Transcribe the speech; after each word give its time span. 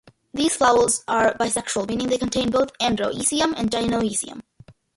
These 0.33 0.55
flowers 0.57 1.03
are 1.07 1.35
bisexual, 1.37 1.87
meaning 1.87 2.07
they 2.07 2.17
contain 2.17 2.49
both 2.49 2.75
androecium 2.79 3.53
and 3.55 3.69
gynoecium. 3.69 4.41